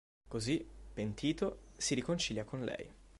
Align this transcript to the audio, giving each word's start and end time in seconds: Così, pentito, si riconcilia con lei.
Così, 0.27 0.67
pentito, 0.93 1.65
si 1.77 1.93
riconcilia 1.93 2.43
con 2.43 2.63
lei. 2.63 2.91